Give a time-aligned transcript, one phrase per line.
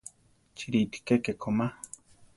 [0.57, 1.67] Chyíriti keke komá?